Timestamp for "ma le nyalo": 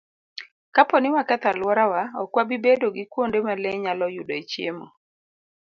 3.45-4.05